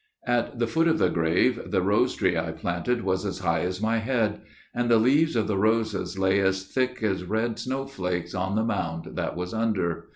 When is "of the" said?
0.87-1.11, 5.35-5.59